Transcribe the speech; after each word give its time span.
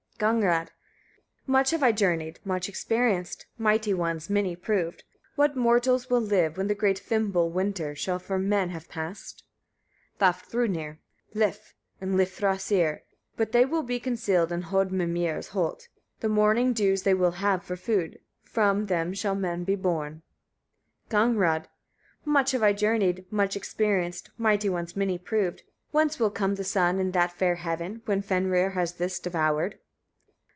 Gagnrâd. 0.23 0.67
44. 1.47 1.51
Much 1.51 1.69
have 1.71 1.81
I 1.81 1.91
journeyed, 1.91 2.39
much 2.45 2.69
experienced, 2.69 3.47
mighty 3.57 3.91
ones 3.91 4.29
many 4.29 4.55
proved. 4.55 5.03
What 5.35 5.55
mortals 5.57 6.11
will 6.11 6.21
live, 6.21 6.57
when 6.59 6.67
the 6.67 6.75
great 6.75 6.99
"Fimbul" 6.99 7.49
winter 7.49 7.95
shall 7.95 8.19
from 8.19 8.47
men 8.47 8.69
have 8.69 8.87
passed? 8.87 9.43
Vafthrûdnir. 10.19 10.97
45. 11.29 11.33
Lif 11.33 11.73
and 11.99 12.17
Lifthrasir; 12.19 12.99
but 13.35 13.51
they 13.51 13.65
will 13.65 13.81
be 13.81 13.99
concealed 13.99 14.51
in 14.51 14.61
Hoddmimir's 14.61 15.47
holt. 15.47 15.87
The 16.19 16.29
morning 16.29 16.73
dews 16.73 17.01
they 17.01 17.15
will 17.15 17.31
have 17.41 17.63
for 17.63 17.75
food. 17.75 18.19
From, 18.43 18.85
them 18.85 19.15
shall 19.15 19.33
men 19.33 19.63
be 19.63 19.75
born. 19.75 20.21
Gagnrâd. 21.09 21.61
46. 21.65 21.67
Much 22.25 22.51
have 22.51 22.61
I 22.61 22.73
journeyed, 22.73 23.25
much 23.31 23.55
experienced, 23.57 24.29
mighty 24.37 24.69
ones 24.69 24.95
many 24.95 25.17
proved. 25.17 25.63
Whence 25.89 26.19
will 26.19 26.29
come 26.29 26.53
the 26.53 26.63
sun 26.63 26.99
in 26.99 27.09
that 27.13 27.31
fair 27.33 27.55
heaven, 27.55 28.03
when 28.05 28.21
Fenrir 28.21 28.69
has 28.75 28.93
this 28.93 29.19
devoured? 29.19 29.79